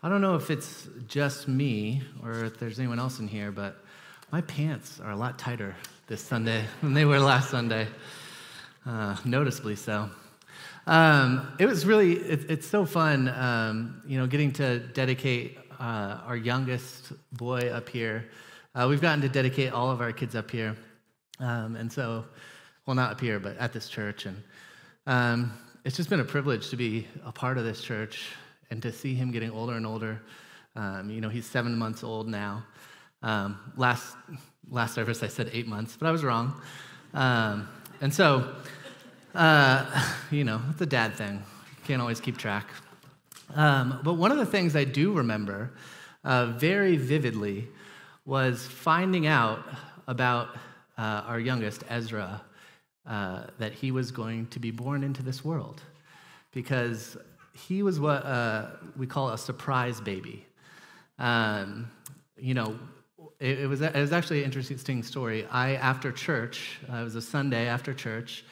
[0.00, 3.82] I don't know if it's just me or if there's anyone else in here, but
[4.30, 5.74] my pants are a lot tighter
[6.06, 7.88] this Sunday than they were last Sunday,
[8.86, 10.08] uh, noticeably so.
[10.86, 16.20] Um, it was really, it, it's so fun, um, you know, getting to dedicate uh,
[16.24, 18.28] our youngest boy up here.
[18.76, 20.76] Uh, we've gotten to dedicate all of our kids up here.
[21.40, 22.24] Um, and so,
[22.86, 24.26] well, not up here, but at this church.
[24.26, 24.44] And
[25.08, 25.52] um,
[25.84, 28.28] it's just been a privilege to be a part of this church
[28.70, 30.20] and to see him getting older and older.
[30.76, 32.64] Um, you know, he's seven months old now.
[33.22, 34.16] Um, last,
[34.70, 36.60] last service, I said eight months, but I was wrong.
[37.14, 37.68] Um,
[38.00, 38.54] and so,
[39.34, 41.42] uh, you know, it's a dad thing.
[41.84, 42.66] Can't always keep track.
[43.54, 45.72] Um, but one of the things I do remember
[46.22, 47.68] uh, very vividly
[48.26, 49.64] was finding out
[50.06, 50.56] about
[50.98, 52.42] uh, our youngest, Ezra,
[53.06, 55.80] uh, that he was going to be born into this world.
[56.52, 57.16] Because
[57.66, 60.46] he was what uh, we call a surprise baby.
[61.18, 61.90] Um,
[62.36, 62.78] you know,
[63.40, 65.46] it, it, was, it was actually an interesting story.
[65.50, 68.44] I, after church, uh, it was a Sunday after church,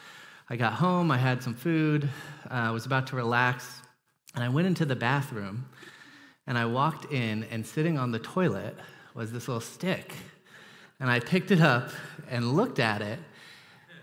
[0.48, 2.08] I got home, I had some food,
[2.50, 3.82] uh, I was about to relax,
[4.34, 5.66] and I went into the bathroom,
[6.46, 8.76] and I walked in, and sitting on the toilet
[9.14, 10.14] was this little stick.
[11.00, 11.90] And I picked it up
[12.30, 13.18] and looked at it,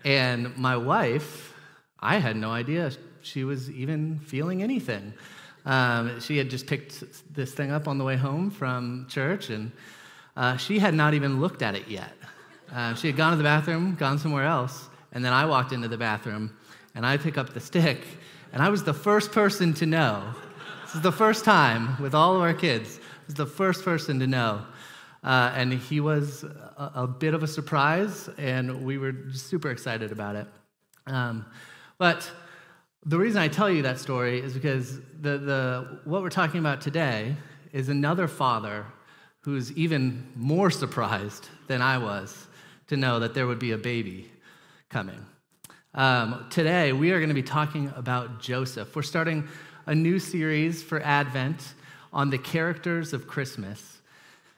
[0.04, 1.54] and my wife,
[1.98, 2.92] I had no idea
[3.24, 5.12] she was even feeling anything.
[5.64, 9.72] Um, she had just picked this thing up on the way home from church, and
[10.36, 12.12] uh, she had not even looked at it yet.
[12.72, 15.88] Uh, she had gone to the bathroom, gone somewhere else, and then I walked into
[15.88, 16.54] the bathroom,
[16.94, 18.04] and I pick up the stick,
[18.52, 20.22] and I was the first person to know.
[20.84, 22.98] This is the first time with all of our kids.
[22.98, 24.64] I was the first person to know.
[25.22, 30.12] Uh, and he was a, a, bit of a surprise, and we were super excited
[30.12, 30.46] about it.
[31.06, 31.46] Um,
[31.96, 32.30] but
[33.06, 36.80] the reason I tell you that story is because the, the, what we're talking about
[36.80, 37.36] today
[37.72, 38.86] is another father
[39.40, 42.46] who's even more surprised than I was
[42.86, 44.30] to know that there would be a baby
[44.88, 45.26] coming.
[45.92, 48.96] Um, today, we are going to be talking about Joseph.
[48.96, 49.46] We're starting
[49.84, 51.74] a new series for Advent
[52.10, 53.98] on the characters of Christmas.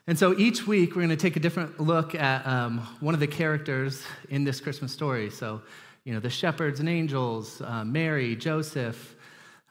[0.07, 3.19] And so each week, we're going to take a different look at um, one of
[3.19, 5.29] the characters in this Christmas story.
[5.29, 5.61] So
[6.07, 9.17] you know, the shepherds and angels, uh, Mary, Joseph,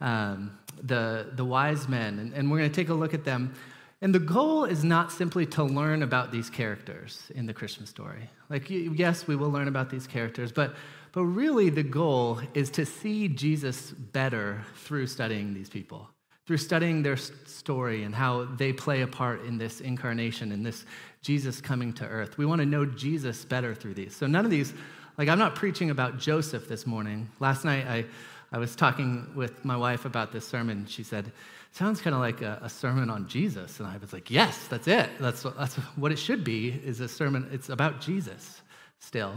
[0.02, 0.50] um,
[0.82, 3.54] the, the wise men, and, and we're going to take a look at them.
[4.02, 8.28] And the goal is not simply to learn about these characters in the Christmas story.
[8.50, 10.74] Like, yes, we will learn about these characters, but,
[11.12, 16.10] but really the goal is to see Jesus better through studying these people,
[16.46, 20.84] through studying their story and how they play a part in this incarnation, in this
[21.22, 22.36] Jesus coming to earth.
[22.36, 24.14] We want to know Jesus better through these.
[24.14, 24.74] So none of these
[25.18, 27.28] like, I'm not preaching about Joseph this morning.
[27.40, 28.04] Last night, I,
[28.52, 30.86] I was talking with my wife about this sermon.
[30.86, 31.32] She said,
[31.72, 33.80] sounds kind of like a, a, sermon on Jesus.
[33.80, 35.10] And I was like, yes, that's it.
[35.20, 37.48] That's, that's what it should be, is a sermon.
[37.52, 38.62] It's about Jesus
[38.98, 39.34] still.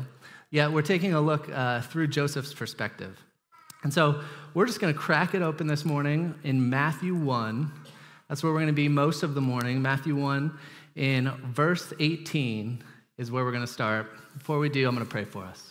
[0.51, 3.17] Yeah, we're taking a look uh, through Joseph's perspective.
[3.83, 4.21] And so
[4.53, 7.71] we're just going to crack it open this morning in Matthew 1.
[8.27, 9.81] That's where we're going to be most of the morning.
[9.81, 10.57] Matthew 1
[10.95, 12.83] in verse 18
[13.17, 14.07] is where we're going to start.
[14.37, 15.68] Before we do, I'm going to pray for us.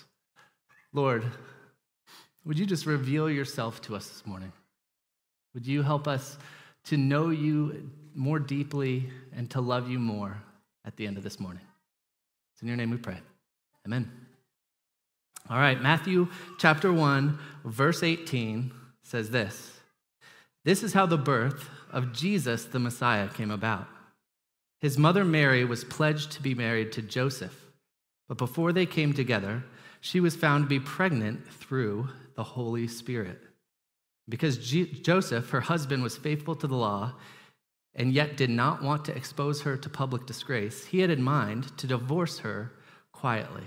[0.93, 1.25] Lord,
[2.44, 4.53] would you just reveal yourself to us this morning?
[5.54, 6.38] Would you help us
[6.84, 10.43] to know you more deeply and to love you more
[10.84, 11.62] at the end of this morning?
[12.53, 13.19] It's in your name we pray.
[13.87, 14.10] Amen.
[15.50, 16.28] All right, Matthew
[16.59, 18.70] chapter 1, verse 18
[19.03, 19.78] says this
[20.65, 23.87] This is how the birth of Jesus the Messiah came about.
[24.81, 27.66] His mother Mary was pledged to be married to Joseph,
[28.28, 29.65] but before they came together,
[30.00, 33.41] she was found to be pregnant through the Holy Spirit.
[34.28, 37.14] Because G- Joseph, her husband, was faithful to the law
[37.94, 41.76] and yet did not want to expose her to public disgrace, he had in mind
[41.78, 42.72] to divorce her
[43.12, 43.64] quietly.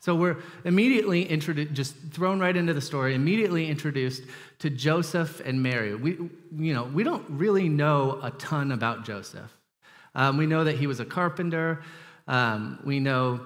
[0.00, 4.22] So we're immediately introduced, just thrown right into the story, immediately introduced
[4.60, 5.94] to Joseph and Mary.
[5.94, 6.12] We,
[6.56, 9.52] you know, we don't really know a ton about Joseph.
[10.14, 11.82] Um, we know that he was a carpenter.
[12.28, 13.40] Um, we know,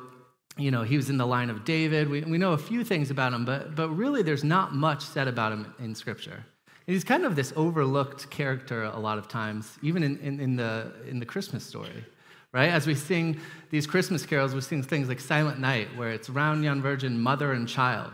[0.59, 2.09] you know, he was in the line of David.
[2.09, 5.29] We, we know a few things about him, but, but really there's not much said
[5.29, 6.45] about him in Scripture.
[6.87, 10.57] And he's kind of this overlooked character a lot of times, even in, in, in,
[10.57, 12.05] the, in the Christmas story,
[12.53, 12.69] right?
[12.69, 13.41] As we sing
[13.71, 17.53] these Christmas carols, we sing things like Silent Night, where it's round young virgin, mother
[17.53, 18.13] and child.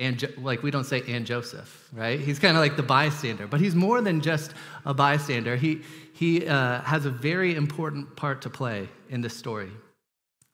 [0.00, 2.18] And like we don't say and Joseph, right?
[2.18, 4.54] He's kind of like the bystander, but he's more than just
[4.84, 5.54] a bystander.
[5.54, 5.82] He,
[6.14, 9.70] he uh, has a very important part to play in this story.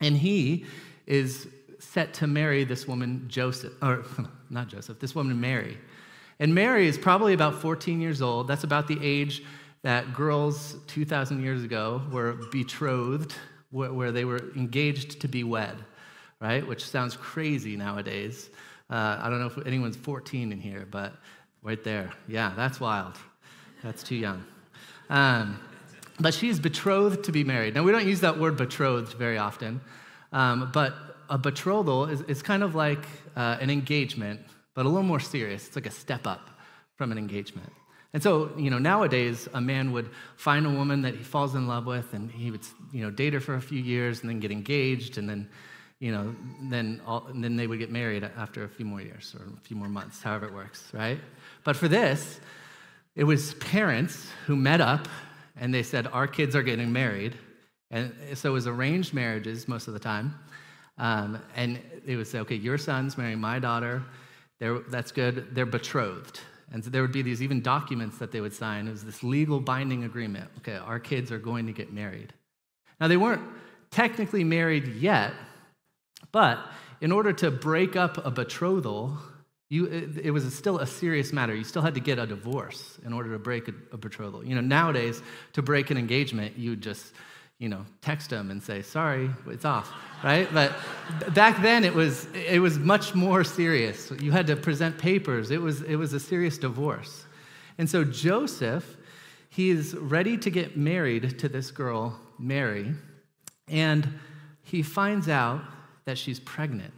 [0.03, 0.67] And he
[1.07, 1.49] is
[1.79, 4.05] set to marry this woman, Joseph, or
[4.51, 5.79] not Joseph, this woman, Mary.
[6.39, 8.49] And Mary is probably about 14 years old.
[8.49, 9.43] That's about the age
[9.83, 13.35] that girls 2,000 years ago were betrothed,
[13.71, 15.77] where they were engaged to be wed,
[16.41, 16.67] right?
[16.67, 18.51] Which sounds crazy nowadays.
[18.91, 21.15] Uh, I don't know if anyone's 14 in here, but
[21.63, 22.11] right there.
[22.27, 23.17] Yeah, that's wild.
[23.83, 24.45] That's too young.
[25.09, 25.59] Um,
[26.19, 27.75] but she is betrothed to be married.
[27.75, 29.81] Now, we don't use that word betrothed very often,
[30.33, 30.95] um, but
[31.29, 33.05] a betrothal is, is kind of like
[33.37, 34.41] uh, an engagement,
[34.75, 35.67] but a little more serious.
[35.67, 36.51] It's like a step up
[36.97, 37.73] from an engagement.
[38.13, 41.69] And so, you know, nowadays, a man would find a woman that he falls in
[41.69, 42.63] love with, and he would,
[42.93, 45.49] you know, date her for a few years, and then get engaged, and then,
[46.01, 49.37] you know, then, all, and then they would get married after a few more years
[49.39, 51.21] or a few more months, however it works, right?
[51.63, 52.41] But for this,
[53.15, 55.09] it was parents who met up,
[55.57, 57.37] and they said, "Our kids are getting married,"
[57.91, 60.35] and so it was arranged marriages most of the time.
[60.99, 64.03] Um, and they would say, "Okay, your son's marrying my daughter.
[64.59, 65.55] They're, that's good.
[65.55, 66.41] They're betrothed."
[66.73, 68.87] And so there would be these even documents that they would sign.
[68.87, 70.49] It was this legal binding agreement.
[70.59, 72.33] Okay, our kids are going to get married.
[73.01, 73.43] Now, they weren't
[73.91, 75.33] technically married yet,
[76.33, 76.59] but
[77.01, 79.17] in order to break up a betrothal,
[79.69, 81.55] you, it, it, was still a serious matter.
[81.55, 84.45] You still had to get a divorce in order to break a, a betrothal.
[84.45, 85.23] You know, nowadays,
[85.55, 87.15] to break an engagement, you just
[87.61, 89.93] you know, text them and say, sorry, it's off,
[90.25, 90.49] right?
[90.53, 90.73] But
[91.35, 94.11] back then it was, it was much more serious.
[94.19, 95.51] You had to present papers.
[95.51, 97.27] It was, it was a serious divorce.
[97.77, 98.97] And so Joseph,
[99.51, 102.95] he is ready to get married to this girl, Mary,
[103.69, 104.09] and
[104.63, 105.61] he finds out
[106.07, 106.95] that she's pregnant.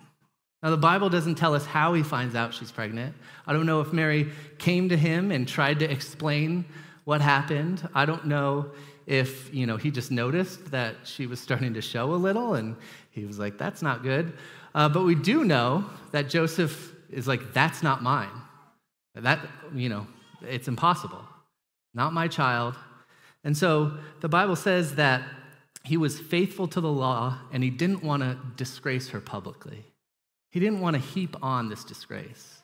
[0.62, 3.17] Now, the Bible doesn't tell us how he finds out she's pregnant.
[3.49, 6.64] I don't know if Mary came to him and tried to explain
[7.03, 7.88] what happened.
[7.97, 8.70] I don't know
[9.06, 12.76] if you know he just noticed that she was starting to show a little and
[13.10, 14.32] he was like that's not good.
[14.75, 18.31] Uh, but we do know that joseph is like that's not mine.
[19.14, 19.40] That
[19.75, 20.06] you know
[20.43, 21.22] it's impossible.
[21.94, 22.75] Not my child.
[23.44, 25.22] And so the bible says that
[25.84, 29.84] he was faithful to the law and he didn't want to disgrace her publicly.
[30.50, 32.62] He didn't want to heap on this disgrace.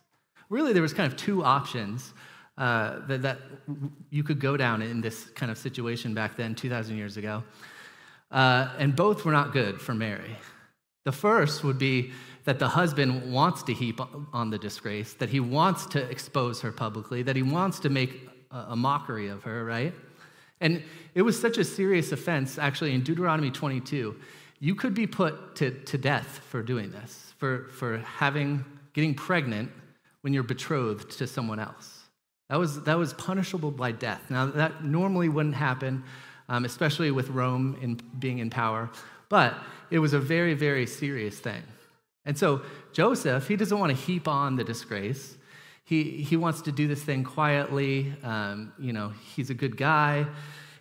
[0.50, 2.14] Really there was kind of two options
[2.58, 3.38] uh, that, that
[4.10, 7.44] you could go down in this kind of situation back then, 2,000 years ago.
[8.30, 10.36] Uh, and both were not good for Mary.
[11.04, 12.12] The first would be
[12.44, 14.00] that the husband wants to heap
[14.32, 18.28] on the disgrace, that he wants to expose her publicly, that he wants to make
[18.50, 19.94] a, mockery of her, right?
[20.60, 20.82] And
[21.14, 24.16] it was such a serious offense, actually, in Deuteronomy 22.
[24.60, 28.64] You could be put to, to death for doing this, for, for having,
[28.94, 29.70] getting pregnant
[30.22, 31.97] when you're betrothed to someone else.
[32.48, 34.30] That was, that was punishable by death.
[34.30, 36.02] Now, that normally wouldn't happen,
[36.48, 38.90] um, especially with Rome in, being in power,
[39.28, 39.54] but
[39.90, 41.62] it was a very, very serious thing.
[42.24, 42.62] And so
[42.92, 45.36] Joseph, he doesn't want to heap on the disgrace.
[45.84, 48.12] He, he wants to do this thing quietly.
[48.22, 50.26] Um, you know, he's a good guy.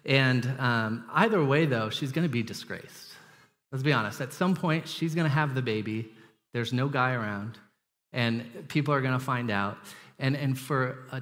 [0.06, 3.14] And um, either way, though, she's going to be disgraced.
[3.72, 4.22] Let's be honest.
[4.22, 6.10] At some point, she's going to have the baby.
[6.54, 7.58] There's no guy around.
[8.14, 9.78] And people are going to find out.
[10.20, 11.22] And, and for a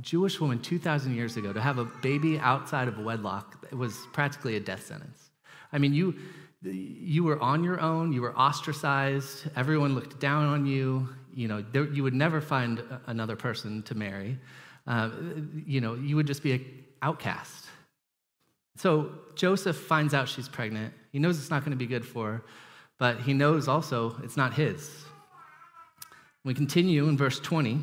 [0.00, 4.60] Jewish woman 2,000 years ago to have a baby outside of wedlock was practically a
[4.60, 5.30] death sentence.
[5.72, 6.14] I mean, you,
[6.62, 11.08] you were on your own, you were ostracized, everyone looked down on you.
[11.34, 14.38] You know, there, you would never find another person to marry.
[14.86, 15.10] Uh,
[15.66, 17.66] you know, you would just be an outcast.
[18.76, 20.94] So Joseph finds out she's pregnant.
[21.12, 22.42] He knows it's not going to be good for her,
[22.98, 25.04] but he knows also it's not his.
[26.44, 27.82] We continue in verse 20.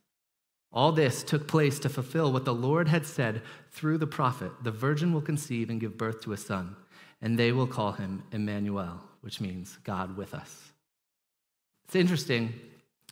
[0.73, 4.71] All this took place to fulfill what the Lord had said through the prophet The
[4.71, 6.75] virgin will conceive and give birth to a son,
[7.21, 10.71] and they will call him Emmanuel, which means God with us.
[11.85, 12.53] It's interesting.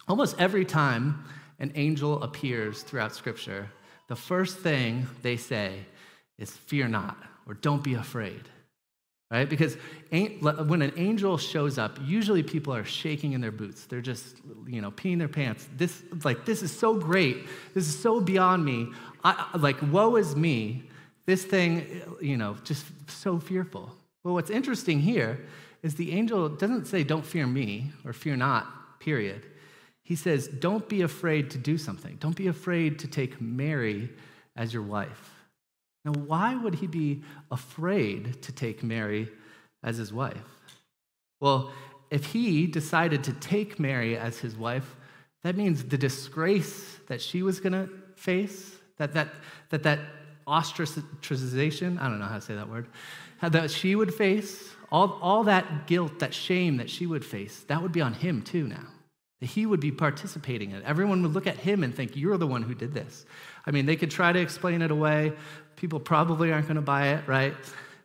[0.07, 1.25] Almost every time
[1.59, 3.69] an angel appears throughout Scripture,
[4.07, 5.85] the first thing they say
[6.37, 8.49] is, Fear not, or don't be afraid
[9.31, 9.49] right?
[9.49, 9.77] Because
[10.09, 13.85] when an angel shows up, usually people are shaking in their boots.
[13.85, 15.67] They're just, you know, peeing their pants.
[15.77, 17.47] This, like, this is so great.
[17.73, 18.87] This is so beyond me.
[19.23, 20.89] I, like, woe is me.
[21.25, 23.95] This thing, you know, just so fearful.
[24.23, 25.39] Well, what's interesting here
[25.83, 29.45] is the angel doesn't say, don't fear me or fear not, period.
[30.01, 32.17] He says, don't be afraid to do something.
[32.19, 34.09] Don't be afraid to take Mary
[34.55, 35.35] as your wife.
[36.09, 39.29] Now, why would he be afraid to take Mary
[39.83, 40.37] as his wife?
[41.39, 41.71] Well,
[42.09, 44.95] if he decided to take Mary as his wife,
[45.43, 49.29] that means the disgrace that she was going to face, that that,
[49.69, 49.99] that, that
[50.47, 52.87] ostracization, I don't know how to say that word,
[53.41, 57.83] that she would face, all, all that guilt, that shame that she would face, that
[57.83, 58.87] would be on him too now.
[59.41, 60.83] That he would be participating in it.
[60.85, 63.25] Everyone would look at him and think, You're the one who did this.
[63.65, 65.31] I mean, they could try to explain it away.
[65.79, 67.53] People probably aren't going to buy it, right?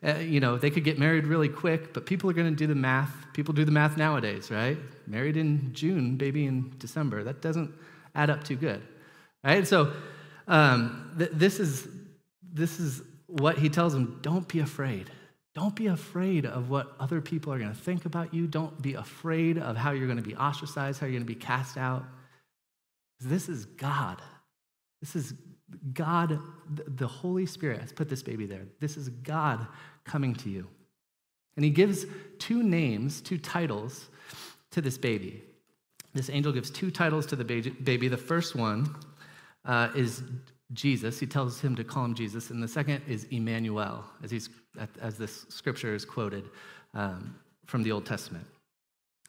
[0.06, 2.68] Uh, you know, they could get married really quick, but people are going to do
[2.68, 3.10] the math.
[3.32, 4.78] People do the math nowadays, right?
[5.08, 7.24] Married in June, baby in December.
[7.24, 7.74] That doesn't
[8.14, 8.80] add up too good,
[9.42, 9.66] right?
[9.66, 9.92] So
[10.46, 11.88] um, th- this is
[12.52, 14.20] this is what he tells them.
[14.22, 15.10] Don't be afraid.
[15.56, 18.46] Don't be afraid of what other people are going to think about you.
[18.46, 21.34] Don't be afraid of how you're going to be ostracized, how you're going to be
[21.34, 22.04] cast out.
[23.20, 24.20] This is God.
[25.00, 25.34] This is
[25.92, 28.62] God, the Holy Spirit has put this baby there.
[28.80, 29.66] This is God
[30.04, 30.66] coming to you.
[31.56, 32.06] And he gives
[32.38, 34.08] two names, two titles
[34.72, 35.42] to this baby.
[36.12, 38.08] This angel gives two titles to the baby.
[38.08, 38.94] The first one
[39.64, 40.22] uh, is
[40.72, 41.18] Jesus.
[41.18, 42.50] He tells him to call him Jesus.
[42.50, 44.48] And the second is Emmanuel, as, he's,
[45.00, 46.44] as this scripture is quoted
[46.92, 47.34] um,
[47.66, 48.46] from the Old Testament.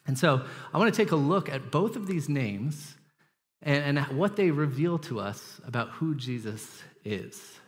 [0.08, 2.96] And so I want to take a look at both of these names
[3.62, 7.60] and, and what they reveal to us about who Jesus is.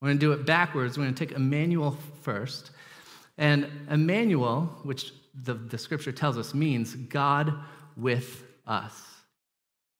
[0.00, 0.96] We're going to do it backwards.
[0.96, 2.70] We're going to take Emmanuel first.
[3.36, 7.54] And Emmanuel, which the, the scripture tells us means God
[7.96, 9.04] with us.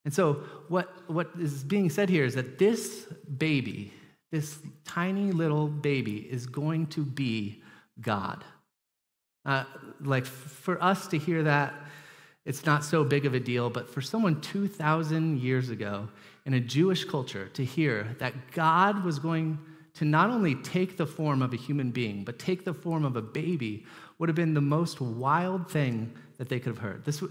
[0.04, 3.92] And so, what, what is being said here is that this baby,
[4.30, 7.62] this tiny little baby, is going to be
[8.00, 8.44] God.
[9.44, 9.64] Uh,
[10.00, 11.74] like for us to hear that,
[12.48, 16.08] it's not so big of a deal, but for someone 2,000 years ago
[16.46, 19.58] in a Jewish culture to hear that God was going
[19.92, 23.16] to not only take the form of a human being, but take the form of
[23.16, 23.84] a baby
[24.18, 27.04] would have been the most wild thing that they could have heard.
[27.04, 27.22] This,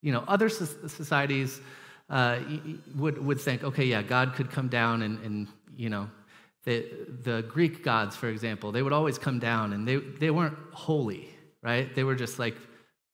[0.00, 1.60] you know, other societies
[2.08, 2.38] uh,
[2.96, 6.08] would, would think, okay, yeah, God could come down and, and you know,
[6.64, 6.86] the,
[7.22, 11.28] the Greek gods, for example, they would always come down and they, they weren't holy,
[11.60, 11.94] right?
[11.94, 12.56] They were just like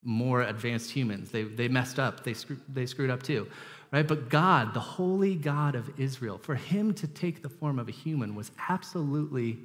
[0.04, 1.30] more advanced humans.
[1.30, 3.49] They, they messed up, they, screw, they screwed up too,
[3.90, 4.06] right?
[4.06, 7.92] But God, the holy God of Israel, for him to take the form of a
[7.92, 9.58] human was absolutely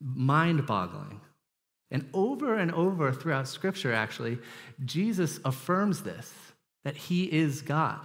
[0.00, 1.20] mind boggling.
[1.90, 4.38] And over and over throughout Scripture, actually,
[4.84, 6.32] Jesus affirms this
[6.84, 8.00] that he is God.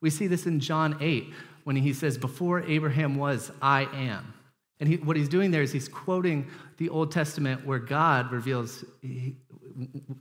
[0.00, 1.32] We see this in John 8
[1.64, 4.34] when he says, Before Abraham was, I am.
[4.80, 6.48] And he, what he's doing there is he's quoting
[6.78, 8.84] the Old Testament where God reveals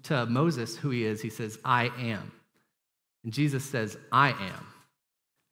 [0.04, 1.22] to Moses who he is.
[1.22, 2.32] He says, I am.
[3.24, 4.68] And Jesus says, I am.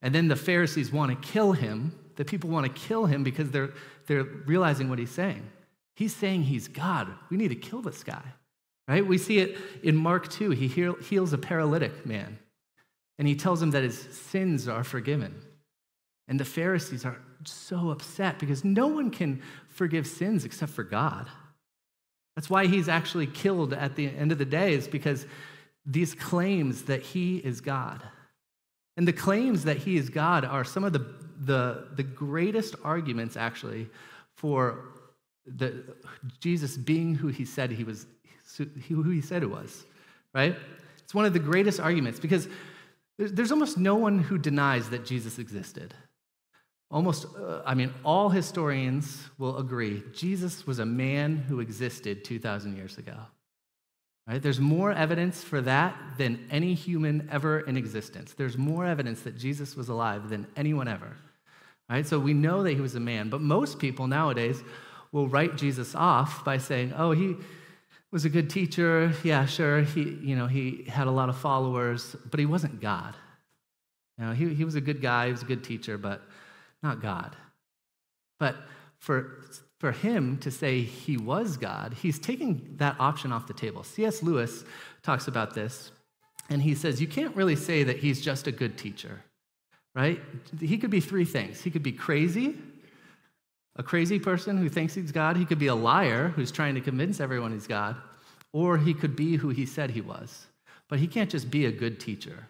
[0.01, 1.97] And then the Pharisees want to kill him.
[2.15, 3.71] The people want to kill him because they're,
[4.07, 5.47] they're realizing what he's saying.
[5.95, 7.07] He's saying he's God.
[7.29, 8.23] We need to kill this guy.
[8.87, 9.05] Right?
[9.05, 10.51] We see it in Mark 2.
[10.51, 12.39] He heals a paralytic man.
[13.19, 15.39] And he tells him that his sins are forgiven.
[16.27, 21.27] And the Pharisees are so upset because no one can forgive sins except for God.
[22.35, 25.25] That's why he's actually killed at the end of the day, is because
[25.85, 28.01] these claims that he is God.
[28.97, 31.05] And the claims that he is God are some of the,
[31.39, 33.89] the, the greatest arguments, actually,
[34.35, 34.85] for
[35.45, 35.83] the,
[36.39, 38.05] Jesus being who he said he was,
[38.87, 39.85] who he said it was,
[40.33, 40.55] right?
[41.03, 42.47] It's one of the greatest arguments because
[43.17, 45.93] there's, there's almost no one who denies that Jesus existed.
[46.91, 52.75] Almost, uh, I mean, all historians will agree Jesus was a man who existed 2,000
[52.75, 53.15] years ago.
[54.27, 54.41] Right?
[54.41, 58.33] There's more evidence for that than any human ever in existence.
[58.33, 61.15] There's more evidence that Jesus was alive than anyone ever.
[61.89, 62.05] Right?
[62.05, 64.61] So we know that he was a man, but most people nowadays
[65.11, 67.35] will write Jesus off by saying, "Oh, he
[68.11, 69.13] was a good teacher.
[69.23, 69.81] Yeah, sure.
[69.81, 73.15] He, you know, he had a lot of followers, but he wasn't God.
[74.17, 75.27] You know, he, he was a good guy.
[75.27, 76.21] He was a good teacher, but
[76.83, 77.35] not God.
[78.39, 78.55] But
[78.99, 79.45] for,
[79.79, 83.83] for him to say he was God, he's taking that option off the table.
[83.83, 84.23] C.S.
[84.23, 84.63] Lewis
[85.03, 85.91] talks about this,
[86.49, 89.21] and he says, You can't really say that he's just a good teacher,
[89.95, 90.19] right?
[90.59, 91.61] He could be three things.
[91.61, 92.55] He could be crazy,
[93.75, 95.37] a crazy person who thinks he's God.
[95.37, 97.95] He could be a liar who's trying to convince everyone he's God,
[98.53, 100.47] or he could be who he said he was.
[100.89, 102.47] But he can't just be a good teacher.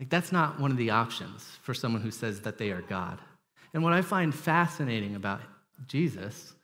[0.00, 3.18] Like, that's not one of the options for someone who says that they are God.
[3.76, 5.42] And what I find fascinating about
[5.86, 6.54] Jesus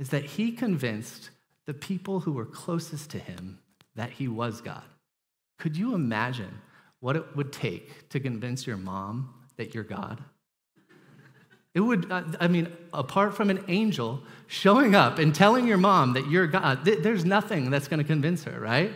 [0.00, 1.30] is that he convinced
[1.66, 3.60] the people who were closest to him
[3.94, 4.82] that he was God.
[5.60, 6.60] Could you imagine
[6.98, 10.20] what it would take to convince your mom that you're God?
[11.74, 16.14] It would, uh, I mean, apart from an angel showing up and telling your mom
[16.14, 18.90] that you're God, there's nothing that's going to convince her, right?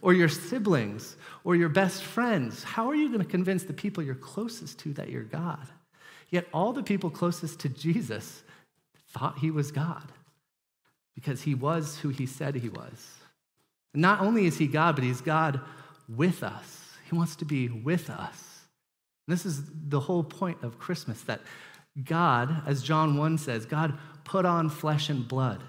[0.00, 2.62] Or your siblings or your best friends.
[2.62, 5.66] How are you going to convince the people you're closest to that you're God?
[6.30, 8.42] Yet all the people closest to Jesus
[9.08, 10.12] thought he was God
[11.14, 13.16] because he was who he said he was.
[13.92, 15.60] Not only is he God, but he's God
[16.08, 16.94] with us.
[17.08, 18.60] He wants to be with us.
[19.26, 21.40] And this is the whole point of Christmas that
[22.04, 25.62] God, as John 1 says, God put on flesh and blood,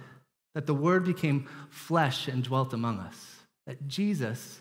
[0.54, 4.60] that the Word became flesh and dwelt among us, that Jesus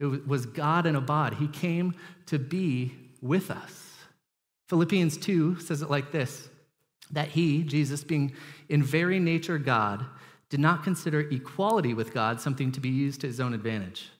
[0.00, 1.36] was God in a body.
[1.36, 1.94] He came
[2.26, 3.83] to be with us.
[4.68, 6.48] Philippians 2 says it like this
[7.10, 8.32] that he, Jesus, being
[8.70, 10.06] in very nature God,
[10.48, 14.10] did not consider equality with God something to be used to his own advantage.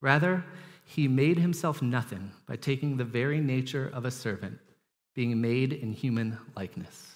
[0.00, 0.44] Rather,
[0.84, 4.58] he made himself nothing by taking the very nature of a servant
[5.14, 7.14] being made in human likeness.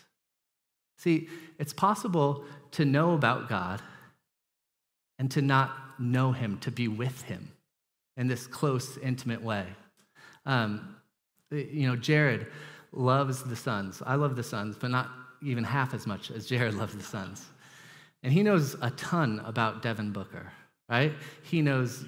[0.96, 3.80] See, it's possible to know about God
[5.18, 7.50] and to not know Him, to be with Him
[8.16, 9.66] in this close, intimate way.
[10.46, 10.96] Um,
[11.50, 12.46] you know, Jared
[12.92, 14.02] loves the Suns.
[14.04, 15.10] I love the Suns, but not
[15.42, 17.46] even half as much as Jared loves the Suns.
[18.22, 20.52] And he knows a ton about Devin Booker
[20.92, 21.14] right?
[21.42, 22.04] He knows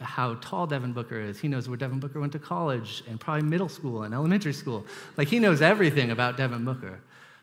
[0.00, 1.38] how tall Devin Booker is.
[1.38, 4.84] He knows where Devin Booker went to college and probably middle school and elementary school.
[5.16, 7.00] Like he knows everything about Devin Booker.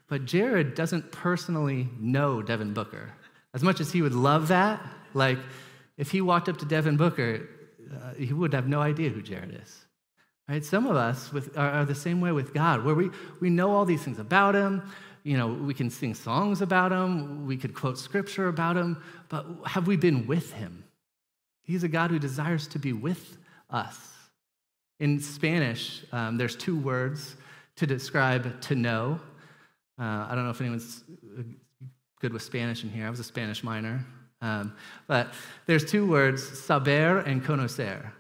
[0.10, 3.10] But Jared doesn't personally know Devin Booker.
[3.54, 5.40] As much as he would love that, like
[5.98, 7.48] if he walked up to Devin Booker,
[7.94, 9.86] uh, he would have no idea who Jared is.
[10.50, 10.64] Right?
[10.64, 13.72] Some of us with, are, are the same way with God, where we, we know
[13.72, 14.84] all these things about him
[15.24, 19.46] you know, we can sing songs about him, we could quote scripture about him, but
[19.66, 20.84] have we been with him?
[21.64, 23.38] He's a God who desires to be with
[23.70, 23.98] us.
[25.00, 27.36] In Spanish, um, there's two words
[27.76, 29.20] to describe to know.
[30.00, 31.04] Uh, I don't know if anyone's
[32.20, 33.06] good with Spanish in here.
[33.06, 34.04] I was a Spanish minor.
[34.42, 34.74] Um,
[35.08, 35.34] but
[35.68, 38.12] there's two words, saber and conocer,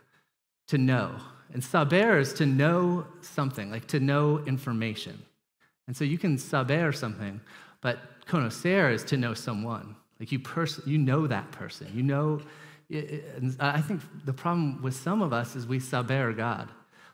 [0.68, 1.16] to know.
[1.54, 5.22] And saber is to know something, like to know information.
[5.88, 7.42] And so you can saber something,
[7.82, 9.96] but conocer is to know someone.
[10.20, 11.92] Like you, pers- you know that person.
[11.94, 12.42] You know,
[12.90, 16.70] and I think the problem with some of us is we saber God.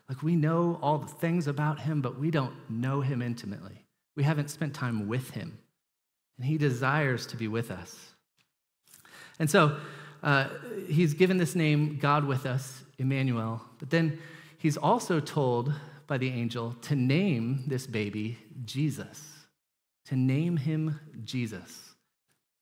[0.08, 3.84] Like we know all the things about him, but we don't know him intimately.
[4.16, 5.58] We haven't spent time with him.
[6.36, 7.96] And he desires to be with us.
[9.38, 9.76] And so
[10.22, 10.48] uh,
[10.88, 13.62] he's given this name, God with us, Emmanuel.
[13.78, 14.18] But then
[14.58, 15.72] he's also told
[16.06, 19.22] by the angel to name this baby Jesus,
[20.06, 21.94] to name him Jesus.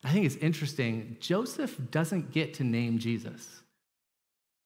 [0.05, 1.17] I think it's interesting.
[1.21, 3.63] Joseph doesn't get to name Jesus,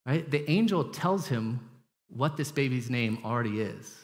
[0.05, 0.29] right?
[0.29, 1.61] The angel tells him
[2.09, 3.97] what this baby's name already is.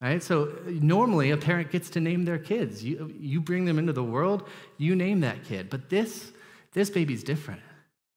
[0.00, 0.22] Right?
[0.22, 2.82] So normally a parent gets to name their kids.
[2.82, 5.68] You, you bring them into the world, you name that kid.
[5.68, 6.32] But this,
[6.72, 7.60] this baby's different.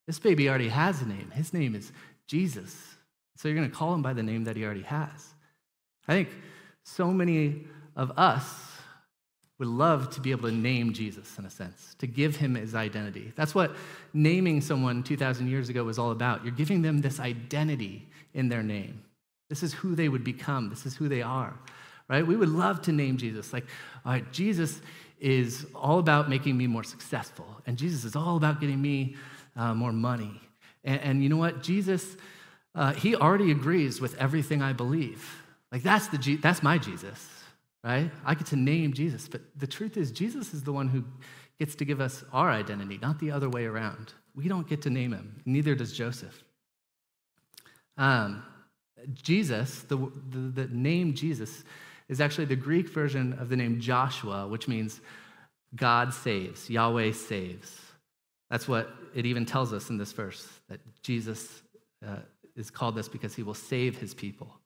[0.07, 1.31] This baby already has a name.
[1.31, 1.91] His name is
[2.27, 2.95] Jesus.
[3.37, 5.33] So you're going to call him by the name that he already has.
[6.07, 6.29] I think
[6.83, 8.45] so many of us
[9.59, 12.75] would love to be able to name Jesus in a sense, to give him his
[12.75, 13.31] identity.
[13.35, 13.75] That's what
[14.13, 16.43] naming someone 2,000 years ago was all about.
[16.43, 19.03] You're giving them this identity in their name.
[19.49, 21.53] This is who they would become, this is who they are,
[22.09, 22.25] right?
[22.25, 23.53] We would love to name Jesus.
[23.53, 23.65] Like,
[24.05, 24.81] all right, Jesus
[25.19, 29.15] is all about making me more successful, and Jesus is all about getting me
[29.55, 30.39] uh, more money.
[30.83, 31.63] And, and, you know what?
[31.63, 32.17] Jesus,
[32.75, 35.43] uh, he already agrees with everything I believe.
[35.71, 37.27] Like that's the that's my Jesus,
[37.83, 38.11] right?
[38.25, 41.03] I get to name Jesus, but the truth is Jesus is the one who
[41.57, 44.13] gets to give us our identity, not the other way around.
[44.35, 45.41] We don't get to name him.
[45.45, 46.43] Neither does Joseph.
[47.97, 48.43] Um,
[49.13, 49.97] Jesus, the,
[50.29, 51.63] the, the name Jesus,
[52.09, 55.01] is actually the Greek version of the name Joshua, which means
[55.75, 57.79] God saves, Yahweh saves.
[58.49, 61.61] That's what it even tells us in this verse that Jesus
[62.05, 62.17] uh,
[62.55, 64.59] is called this because he will save his people.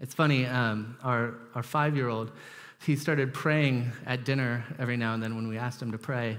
[0.00, 2.32] It's funny, um, our, our five year old,
[2.84, 6.36] he started praying at dinner every now and then when we asked him to pray.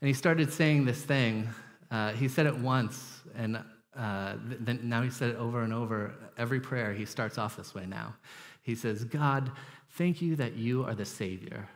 [0.00, 1.48] And he started saying this thing.
[1.90, 3.62] Uh, he said it once, and
[3.96, 6.14] uh, then now he said it over and over.
[6.36, 8.14] Every prayer, he starts off this way now.
[8.62, 9.50] He says, God,
[9.92, 11.68] thank you that you are the Savior.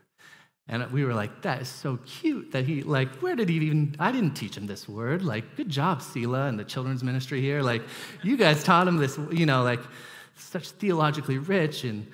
[0.72, 3.94] And we were like, that is so cute that he, like, where did he even,
[3.98, 5.22] I didn't teach him this word.
[5.22, 7.61] Like, good job, Sela and the children's ministry here.
[7.61, 7.82] Like,
[8.22, 9.80] you guys taught him this, you know, like,
[10.35, 11.85] such theologically rich.
[11.85, 12.06] And,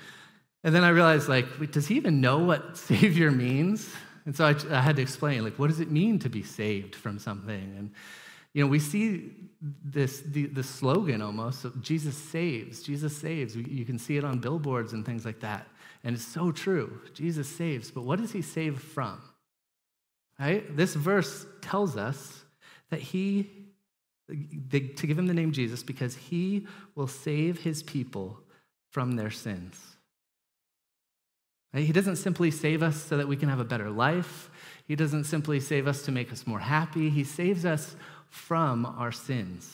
[0.64, 3.94] and then I realized, like, wait, does he even know what Savior means?
[4.26, 6.96] And so I, I had to explain, like, what does it mean to be saved
[6.96, 7.76] from something?
[7.78, 7.92] And,
[8.54, 9.34] you know, we see
[9.84, 13.54] this, the, the slogan almost Jesus saves, Jesus saves.
[13.54, 15.68] You can see it on billboards and things like that.
[16.04, 17.00] And it's so true.
[17.14, 19.20] Jesus saves, but what does he save from?
[20.38, 20.76] Right?
[20.76, 22.44] This verse tells us
[22.90, 23.50] that he,
[24.28, 28.38] to give him the name Jesus, because he will save his people
[28.90, 29.80] from their sins.
[31.74, 34.50] He doesn't simply save us so that we can have a better life.
[34.86, 37.10] He doesn't simply save us to make us more happy.
[37.10, 37.94] He saves us
[38.30, 39.70] from our sins.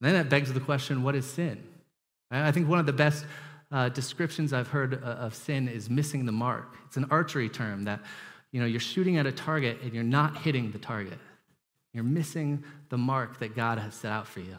[0.00, 1.62] And then that begs the question what is sin?
[2.30, 3.24] I think one of the best
[3.70, 6.76] uh, descriptions I've heard uh, of sin is missing the mark.
[6.86, 8.00] It's an archery term that
[8.52, 11.18] you know you're shooting at a target and you're not hitting the target.
[11.92, 14.58] You're missing the mark that God has set out for you.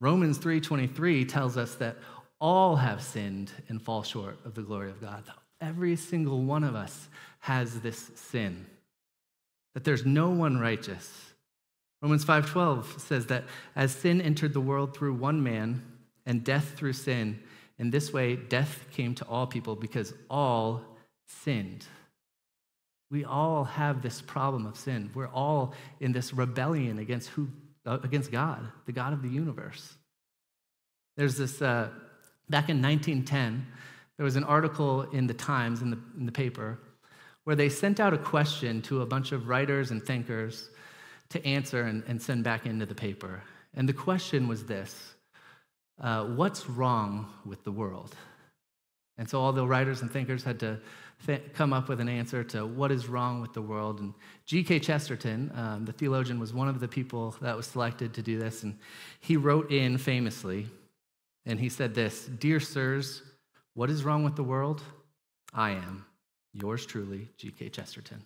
[0.00, 1.96] Romans 3:23 tells us that
[2.40, 5.24] all have sinned and fall short of the glory of God.
[5.60, 7.08] Every single one of us
[7.40, 8.66] has this sin.
[9.74, 11.32] That there's no one righteous.
[12.00, 15.82] Romans 5:12 says that as sin entered the world through one man
[16.28, 17.40] and death through sin,
[17.78, 20.82] in this way death came to all people because all
[21.26, 21.84] sinned.
[23.10, 25.10] We all have this problem of sin.
[25.14, 27.48] We're all in this rebellion against who
[27.84, 29.94] against God, the God of the universe.
[31.16, 31.88] There's this uh,
[32.50, 33.66] back in 1910,
[34.18, 36.78] there was an article in the Times in the, in the paper
[37.44, 40.68] where they sent out a question to a bunch of writers and thinkers
[41.30, 43.42] to answer and, and send back into the paper.
[43.72, 45.14] And the question was this
[46.00, 48.14] uh, What's wrong with the world?
[49.18, 50.78] And so all the writers and thinkers had to
[51.26, 54.00] th- come up with an answer to what is wrong with the world.
[54.00, 54.14] And
[54.46, 54.78] G.K.
[54.78, 58.62] Chesterton, um, the theologian, was one of the people that was selected to do this.
[58.62, 58.78] And
[59.20, 60.68] he wrote in famously,
[61.44, 63.22] and he said this Dear sirs,
[63.74, 64.82] what is wrong with the world?
[65.52, 66.04] I am.
[66.52, 67.70] Yours truly, G.K.
[67.70, 68.24] Chesterton.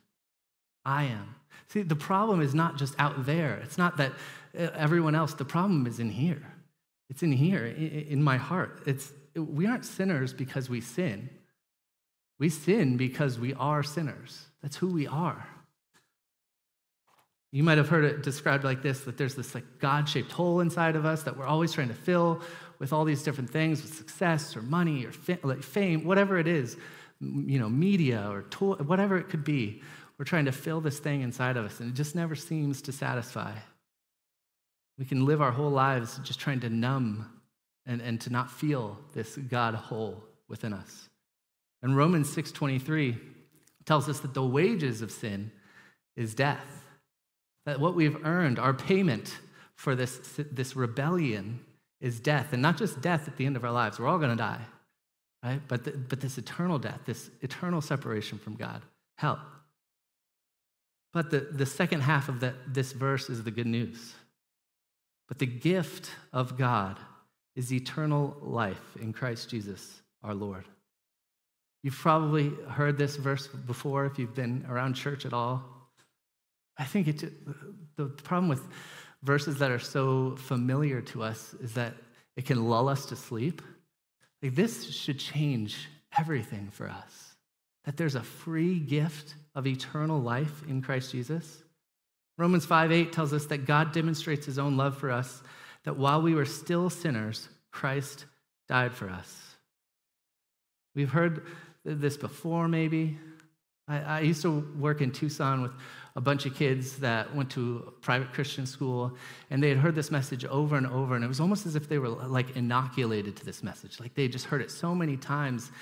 [0.85, 1.35] I am.
[1.69, 3.61] See, the problem is not just out there.
[3.63, 4.13] It's not that
[4.59, 5.35] uh, everyone else.
[5.35, 6.43] The problem is in here.
[7.11, 8.83] It's in here, in my heart.
[8.87, 11.29] It's, we aren't sinners because we sin.
[12.39, 14.47] We sin because we are sinners.
[14.63, 15.47] That's who we are.
[17.53, 20.97] You might have heard it described like this that there's this like God-shaped hole inside
[20.97, 22.41] of us that we're always trying to fill
[22.79, 26.79] with all these different things, with success or money or fame, whatever it is,
[27.21, 28.41] you know, media or
[28.85, 29.83] whatever it could be.
[30.19, 32.93] We're trying to fill this thing inside of us, and it just never seems to
[32.93, 33.53] satisfy.
[35.03, 37.29] We can live our whole lives just trying to numb
[37.87, 41.09] and, and to not feel this God hole within us.
[41.83, 43.19] And Romans 6:23
[43.85, 45.51] tells us that the wages of sin
[46.15, 46.85] is death.
[47.67, 49.41] That what we've earned, our payment
[49.75, 51.59] for this, this rebellion
[52.01, 52.53] is death.
[52.53, 54.61] And not just death at the end of our lives, we're all going to die,
[55.43, 55.61] right?
[55.67, 58.83] But, the, but this eternal death, this eternal separation from God,
[59.17, 59.41] hell.
[61.13, 64.15] But the, the second half of that, this verse is the good news.
[65.33, 66.99] But the gift of God
[67.57, 70.67] is eternal life in Christ Jesus our Lord.
[71.83, 75.65] You've probably heard this verse before if you've been around church at all.
[76.77, 77.25] I think it,
[77.97, 78.61] the problem with
[79.23, 81.95] verses that are so familiar to us is that
[82.37, 83.63] it can lull us to sleep.
[84.43, 87.37] Like this should change everything for us.
[87.87, 91.63] That there's a free gift of eternal life in Christ Jesus.
[92.39, 95.43] Romans 5 8 tells us that God demonstrates his own love for us,
[95.85, 98.27] that while we were still sinners, Christ
[98.69, 99.57] died for us.
[100.95, 101.47] We've heard
[101.85, 103.19] this before, maybe.
[103.89, 105.73] I, I, used to work in Tucson with
[106.15, 109.17] a bunch of kids that went to private Christian school,
[109.51, 111.89] and they had heard this message over and over, and it was almost as if
[111.89, 113.99] they were like inoculated to this message.
[113.99, 115.73] Like they just heard it so many times,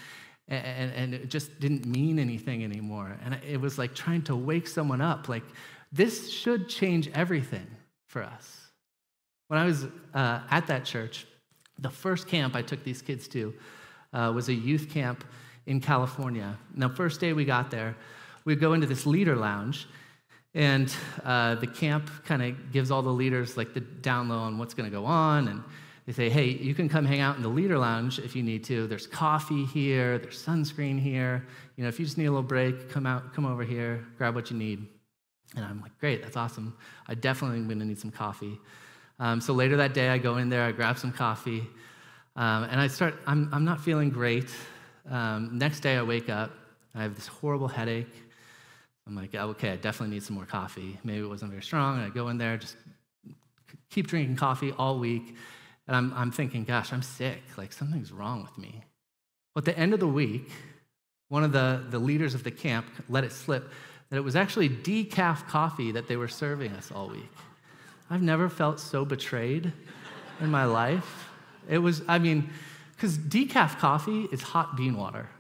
[0.49, 3.17] and, and it just didn't mean anything anymore.
[3.25, 5.29] And it was like trying to wake someone up.
[5.29, 5.45] Like,
[5.93, 7.67] this should change everything
[8.07, 8.69] for us.
[9.49, 11.27] When I was uh, at that church,
[11.79, 13.55] the first camp I took these kids to
[14.13, 15.25] uh, was a youth camp
[15.67, 16.57] in California.
[16.75, 17.97] Now, first day we got there,
[18.45, 19.89] we go into this leader lounge,
[20.55, 24.59] and uh, the camp kind of gives all the leaders like the down low on
[24.59, 25.63] what's going to go on, and
[26.07, 28.65] they say, hey, you can come hang out in the leader lounge if you need
[28.65, 28.87] to.
[28.87, 31.47] There's coffee here, there's sunscreen here.
[31.77, 34.35] You know, if you just need a little break, come out, come over here, grab
[34.35, 34.87] what you need.
[35.57, 36.77] And I'm like, great, that's awesome.
[37.09, 38.59] I definitely am to need some coffee.
[39.19, 41.67] Um, so later that day, I go in there, I grab some coffee,
[42.37, 44.49] um, and I start, I'm, I'm not feeling great.
[45.11, 46.53] Um, next day, I wake up,
[46.95, 48.13] I have this horrible headache.
[49.07, 50.99] I'm like, okay, I definitely need some more coffee.
[51.03, 51.97] Maybe it wasn't very strong.
[51.97, 52.77] And I go in there, just
[53.91, 55.35] keep drinking coffee all week.
[55.89, 57.43] And I'm, I'm thinking, gosh, I'm sick.
[57.57, 58.85] Like, something's wrong with me.
[59.55, 60.51] But at the end of the week,
[61.29, 63.73] one of the, the leaders of the camp let it slip
[64.11, 67.31] that it was actually decaf coffee that they were serving us all week.
[68.11, 69.73] I've never felt so betrayed
[70.41, 71.29] in my life.
[71.69, 72.51] It was, I mean,
[73.01, 75.31] Because decaf coffee is hot bean water.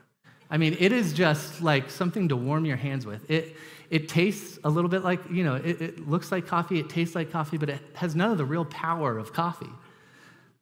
[0.51, 3.31] I mean, it is just like something to warm your hands with.
[3.31, 3.55] It,
[3.91, 7.15] it tastes a little bit like, you know, it, it looks like coffee, it tastes
[7.15, 9.69] like coffee, but it has none of the real power of coffee,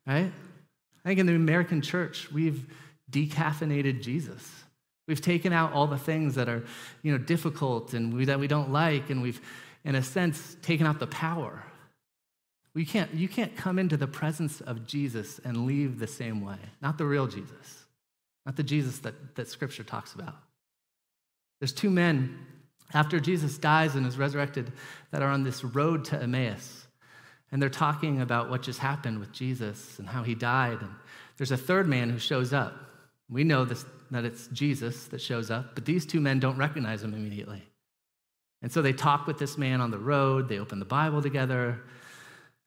[0.09, 0.33] right?
[1.05, 2.67] I think in the American church, we've
[3.13, 4.65] decaffeinated Jesus.
[5.09, 6.63] We've taken out all the things that are,
[7.03, 9.41] you know, difficult and we, that we don't like, and we've,
[9.85, 11.65] in a sense, taken out the power.
[12.75, 16.59] We can't, you can't come into the presence of Jesus and leave the same way.
[16.83, 17.87] Not the real Jesus,
[18.45, 20.37] not the Jesus that, that Scripture talks about.
[21.59, 22.39] There's two men
[22.93, 24.73] after Jesus dies and is resurrected
[25.11, 26.87] that are on this road to Emmaus.
[27.51, 30.79] And they're talking about what just happened with Jesus and how he died.
[30.83, 30.91] And
[31.39, 32.75] there's a third man who shows up.
[33.31, 37.03] We know this, that it's Jesus that shows up, but these two men don't recognize
[37.03, 37.63] him immediately.
[38.63, 41.81] And so they talk with this man on the road, they open the Bible together,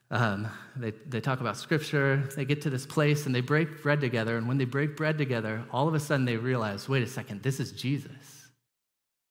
[0.09, 4.01] um, they, they talk about scripture, they get to this place and they break bread
[4.01, 4.37] together.
[4.37, 7.43] And when they break bread together, all of a sudden they realize wait a second,
[7.43, 8.49] this is Jesus.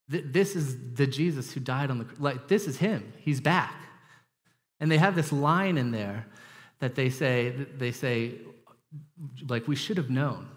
[0.09, 3.13] Th- this is the Jesus who died on the like this is him.
[3.19, 3.73] He's back.
[4.79, 6.25] And they have this line in there
[6.79, 8.39] that they say, they say,
[9.47, 10.49] like, we should have known.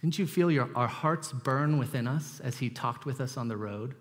[0.00, 3.48] Didn't you feel your, our hearts burn within us as he talked with us on
[3.48, 3.94] the road?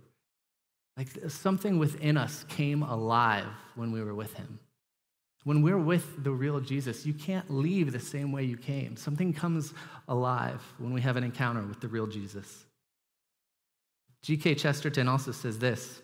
[0.95, 4.59] Like something within us came alive when we were with him.
[5.43, 8.97] When we're with the real Jesus, you can't leave the same way you came.
[8.97, 9.73] Something comes
[10.07, 12.65] alive when we have an encounter with the real Jesus.
[14.23, 14.55] G.K.
[14.55, 16.01] Chesterton also says this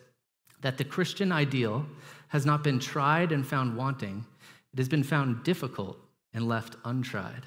[0.61, 1.85] that the Christian ideal
[2.29, 4.25] has not been tried and found wanting,
[4.71, 5.97] it has been found difficult
[6.33, 7.45] and left untried.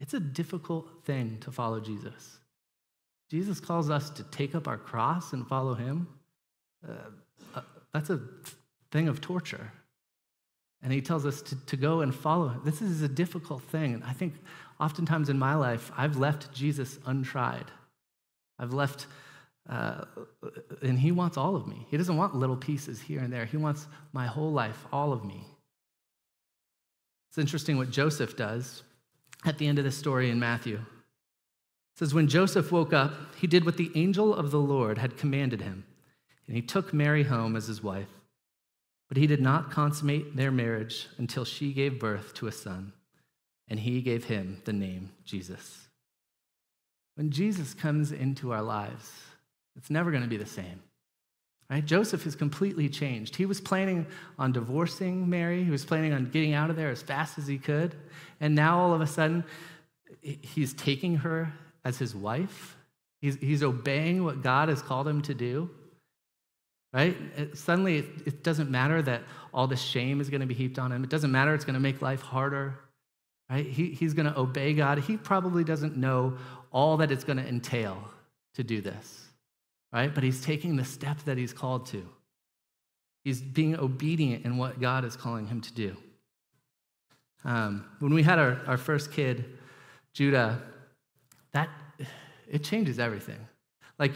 [0.00, 2.38] It's a difficult thing to follow Jesus.
[3.30, 6.06] Jesus calls us to take up our cross and follow him.
[6.86, 6.92] Uh,
[7.54, 7.60] uh,
[7.92, 8.20] that's a
[8.90, 9.72] thing of torture.
[10.82, 12.60] And he tells us to, to go and follow him.
[12.64, 13.94] This is a difficult thing.
[13.94, 14.34] And I think
[14.78, 17.64] oftentimes in my life, I've left Jesus untried.
[18.58, 19.06] I've left,
[19.68, 20.04] uh,
[20.82, 21.86] and he wants all of me.
[21.90, 23.46] He doesn't want little pieces here and there.
[23.46, 25.44] He wants my whole life, all of me.
[27.30, 28.82] It's interesting what Joseph does
[29.44, 30.76] at the end of the story in Matthew.
[30.76, 35.16] It says, When Joseph woke up, he did what the angel of the Lord had
[35.16, 35.84] commanded him,
[36.46, 38.08] and he took Mary home as his wife.
[39.08, 42.92] But he did not consummate their marriage until she gave birth to a son,
[43.68, 45.86] and he gave him the name Jesus.
[47.14, 49.10] When Jesus comes into our lives,
[49.76, 50.82] it's never going to be the same.
[51.68, 51.84] Right?
[51.84, 53.34] Joseph is completely changed.
[53.34, 54.06] He was planning
[54.38, 55.64] on divorcing Mary.
[55.64, 57.94] He was planning on getting out of there as fast as he could.
[58.40, 59.42] And now all of a sudden,
[60.22, 61.52] he's taking her
[61.84, 62.76] as his wife.
[63.20, 65.68] He's, he's obeying what God has called him to do.
[66.92, 67.16] Right?
[67.36, 70.78] It, suddenly, it, it doesn't matter that all the shame is going to be heaped
[70.78, 71.02] on him.
[71.02, 72.78] It doesn't matter it's going to make life harder.
[73.50, 73.66] Right?
[73.66, 74.98] He, he's going to obey God.
[74.98, 76.38] He probably doesn't know
[76.70, 77.98] all that it's going to entail
[78.54, 79.25] to do this
[79.92, 80.14] right?
[80.14, 82.08] But he's taking the step that he's called to.
[83.24, 85.96] He's being obedient in what God is calling him to do.
[87.44, 89.44] Um, when we had our, our first kid,
[90.12, 90.60] Judah,
[91.52, 91.68] that
[92.48, 93.38] it changes everything.
[93.98, 94.12] Like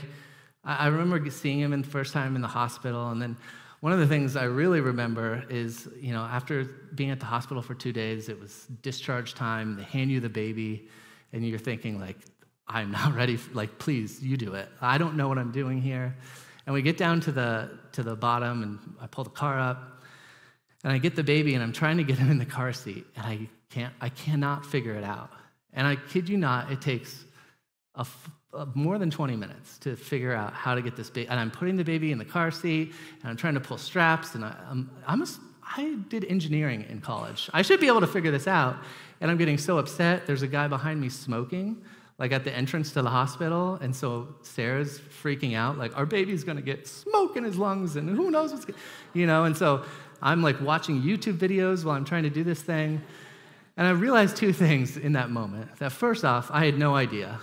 [0.65, 3.37] I, I remember seeing him in the first time in the hospital, and then
[3.81, 7.63] one of the things I really remember is, you know, after being at the hospital
[7.63, 9.77] for two days, it was discharge time.
[9.77, 10.89] They hand you the baby,
[11.33, 12.19] and you're thinking like,
[12.71, 13.37] I'm not ready.
[13.37, 14.69] For, like, please, you do it.
[14.81, 16.17] I don't know what I'm doing here.
[16.67, 20.03] And we get down to the to the bottom, and I pull the car up,
[20.85, 23.05] and I get the baby, and I'm trying to get him in the car seat,
[23.17, 23.93] and I can't.
[24.01, 25.31] I cannot figure it out.
[25.73, 27.25] And I kid you not, it takes
[27.95, 28.07] a,
[28.55, 31.29] a more than 20 minutes to figure out how to get this baby.
[31.29, 34.35] And I'm putting the baby in the car seat, and I'm trying to pull straps,
[34.35, 35.27] and I, I'm, I'm a,
[35.63, 37.49] I did engineering in college.
[37.53, 38.77] I should be able to figure this out.
[39.21, 40.27] And I'm getting so upset.
[40.27, 41.83] There's a guy behind me smoking
[42.21, 43.77] like at the entrance to the hospital.
[43.81, 48.09] And so Sarah's freaking out, like, our baby's gonna get smoke in his lungs and
[48.09, 48.67] who knows what's,
[49.15, 49.45] you know.
[49.45, 49.85] And so
[50.21, 53.01] I'm like watching YouTube videos while I'm trying to do this thing.
[53.79, 55.75] And I realized two things in that moment.
[55.79, 57.41] That first off, I had no idea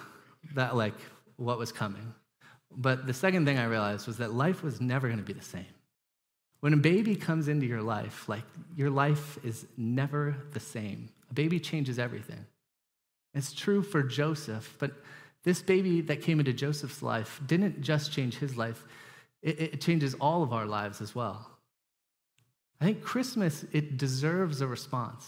[0.53, 0.93] that like
[1.37, 2.13] what was coming.
[2.71, 5.65] But the second thing I realized was that life was never gonna be the same.
[6.59, 8.43] When a baby comes into your life, like
[8.75, 11.09] your life is never the same.
[11.31, 12.45] A baby changes everything.
[13.37, 14.91] It's true for Joseph, but
[15.43, 18.83] this baby that came into Joseph's life didn't just change his life,
[19.41, 21.49] it, it changes all of our lives as well.
[22.81, 25.25] I think Christmas, it deserves a response.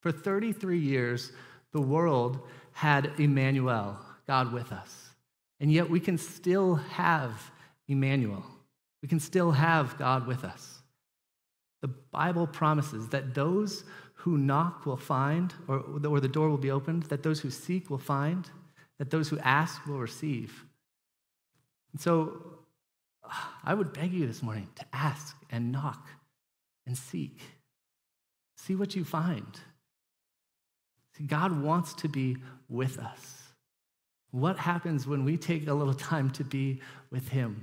[0.00, 1.32] For 33 years,
[1.72, 2.40] the world
[2.72, 5.10] had Emmanuel, God with us.
[5.58, 7.50] And yet we can still have
[7.88, 8.44] Emmanuel.
[9.02, 10.82] We can still have God with us.
[11.82, 13.84] The Bible promises that those
[14.26, 17.88] who knock will find, or, or the door will be opened, that those who seek
[17.88, 18.50] will find,
[18.98, 20.64] that those who ask will receive.
[21.92, 22.58] And so
[23.62, 26.08] I would beg you this morning to ask and knock
[26.88, 27.38] and seek.
[28.56, 29.60] See what you find.
[31.16, 33.42] See, God wants to be with us.
[34.32, 36.80] What happens when we take a little time to be
[37.12, 37.62] with Him?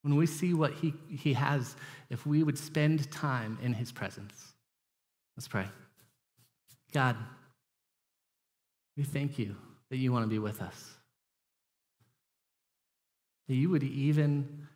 [0.00, 1.76] When we see what He, he has,
[2.08, 4.54] if we would spend time in His presence?
[5.36, 5.66] Let's pray.
[6.92, 7.16] God,
[8.96, 9.56] we thank you
[9.90, 10.90] that you want to be with us.
[13.48, 14.66] That you would even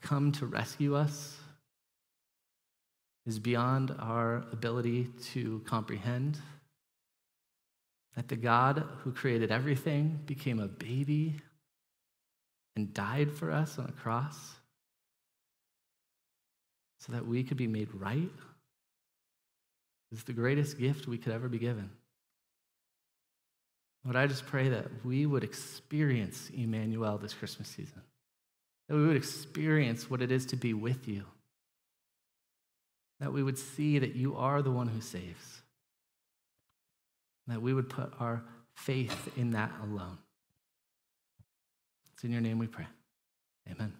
[0.00, 1.38] come to rescue us
[3.24, 6.38] is beyond our ability to comprehend.
[8.16, 11.40] That the God who created everything became a baby
[12.76, 14.56] and died for us on a cross
[17.04, 18.30] so that we could be made right
[20.12, 21.90] is the greatest gift we could ever be given.
[24.04, 28.02] Lord, I just pray that we would experience Emmanuel this Christmas season,
[28.88, 31.24] that we would experience what it is to be with you,
[33.18, 35.62] that we would see that you are the one who saves,
[37.48, 40.18] that we would put our faith in that alone.
[42.14, 42.86] It's in your name we pray.
[43.70, 43.92] Amen.